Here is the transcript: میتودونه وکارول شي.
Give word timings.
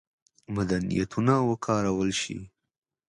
میتودونه 0.53 1.35
وکارول 1.49 2.09
شي. 2.21 2.37